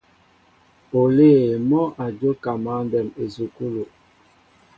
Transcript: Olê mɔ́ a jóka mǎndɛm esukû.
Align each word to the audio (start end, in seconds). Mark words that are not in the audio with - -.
Olê 0.99 1.31
mɔ́ 1.69 1.83
a 2.03 2.05
jóka 2.19 2.51
mǎndɛm 2.63 3.07
esukû. 3.23 3.65